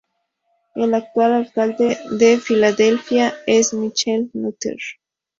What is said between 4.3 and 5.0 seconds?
Nutter.